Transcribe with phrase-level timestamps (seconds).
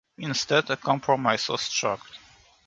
[0.17, 2.01] Instead, a compromise was struck.